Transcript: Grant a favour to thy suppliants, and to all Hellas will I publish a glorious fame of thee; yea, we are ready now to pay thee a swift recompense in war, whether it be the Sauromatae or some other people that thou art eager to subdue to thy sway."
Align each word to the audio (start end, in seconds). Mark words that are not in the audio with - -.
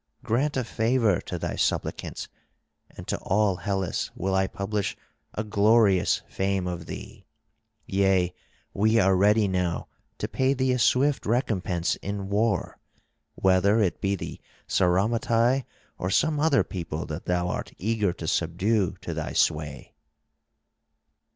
Grant 0.23 0.57
a 0.57 0.63
favour 0.63 1.21
to 1.27 1.37
thy 1.37 1.55
suppliants, 1.55 2.27
and 2.97 3.07
to 3.07 3.19
all 3.19 3.57
Hellas 3.57 4.09
will 4.15 4.33
I 4.33 4.47
publish 4.47 4.97
a 5.35 5.43
glorious 5.43 6.23
fame 6.27 6.65
of 6.65 6.87
thee; 6.87 7.27
yea, 7.85 8.33
we 8.73 8.99
are 8.99 9.15
ready 9.15 9.47
now 9.47 9.89
to 10.17 10.27
pay 10.27 10.55
thee 10.55 10.71
a 10.71 10.79
swift 10.79 11.27
recompense 11.27 11.97
in 11.97 12.29
war, 12.29 12.79
whether 13.35 13.79
it 13.79 14.01
be 14.01 14.15
the 14.15 14.41
Sauromatae 14.67 15.65
or 15.99 16.09
some 16.09 16.39
other 16.39 16.63
people 16.63 17.05
that 17.05 17.25
thou 17.27 17.49
art 17.49 17.71
eager 17.77 18.11
to 18.11 18.27
subdue 18.27 18.93
to 19.01 19.13
thy 19.13 19.33
sway." 19.33 19.93